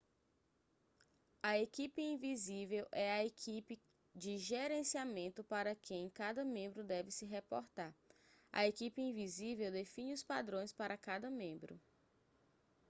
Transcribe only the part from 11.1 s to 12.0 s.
membro